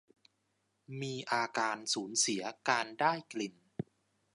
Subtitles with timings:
[1.01, 3.55] มีอาการสูญเสียการได้กลิ่น